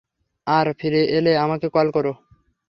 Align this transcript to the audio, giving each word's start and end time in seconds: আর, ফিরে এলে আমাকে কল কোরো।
আর, 0.47 0.67
ফিরে 0.79 1.01
এলে 1.17 1.33
আমাকে 1.37 1.67
কল 1.69 1.87
কোরো। 1.91 2.11